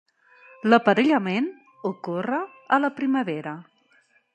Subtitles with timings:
[0.71, 1.51] L'aparellament
[1.93, 2.43] ocorre
[2.79, 3.57] a la primavera.